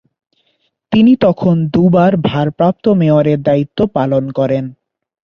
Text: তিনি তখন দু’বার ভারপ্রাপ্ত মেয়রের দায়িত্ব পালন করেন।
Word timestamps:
তিনি 0.91 1.13
তখন 1.15 1.55
দু’বার 1.65 2.11
ভারপ্রাপ্ত 2.23 2.85
মেয়রের 2.93 3.39
দায়িত্ব 3.43 3.79
পালন 3.87 4.23
করেন। 4.31 4.65